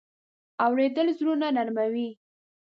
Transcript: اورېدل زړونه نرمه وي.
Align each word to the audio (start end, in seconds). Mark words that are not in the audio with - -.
اورېدل 0.65 1.07
زړونه 1.19 1.47
نرمه 1.55 1.85
وي. 1.93 2.09